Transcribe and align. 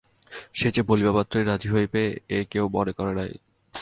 সে 0.53 0.67
যে 0.71 0.81
বলিবামাত্রই 0.83 1.45
রাজি 1.45 1.67
হইবে, 1.69 2.01
এ 2.29 2.39
কেহ 2.51 2.63
মনে 2.67 2.91
করে 2.93 3.13
নাই। 3.13 3.31